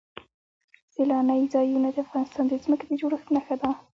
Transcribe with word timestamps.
سیلانی 0.93 1.39
ځایونه 1.53 1.89
د 1.91 1.97
افغانستان 2.05 2.45
د 2.47 2.53
ځمکې 2.63 2.85
د 2.87 2.91
جوړښت 3.01 3.27
نښه 3.35 3.55
ده. 3.61 3.69